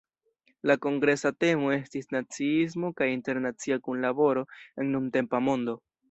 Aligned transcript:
La 0.69 0.75
kongresa 0.83 1.29
temo 1.43 1.67
estis 1.75 2.07
"Naciismo 2.15 2.89
kaj 3.01 3.09
internacia 3.17 3.77
kunlaboro 3.89 4.45
en 4.85 4.89
nuntempa 4.95 5.43
mondo". 5.49 5.77